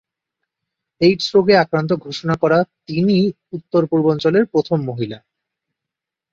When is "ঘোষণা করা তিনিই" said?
2.05-3.25